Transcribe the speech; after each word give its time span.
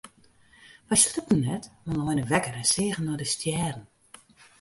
Wy 0.87 0.95
sliepten 1.03 1.41
net 1.47 1.65
mar 1.85 1.99
leine 2.05 2.23
wekker 2.31 2.55
en 2.61 2.67
seagen 2.73 3.05
nei 3.05 3.17
de 3.19 3.27
stjerren. 3.33 3.83